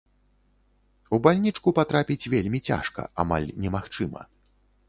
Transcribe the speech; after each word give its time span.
У 1.17 1.19
бальнічку 1.27 1.75
патрапіць 1.79 2.29
вельмі 2.37 2.63
цяжка, 2.71 3.01
амаль 3.25 3.47
немагчыма. 3.67 4.21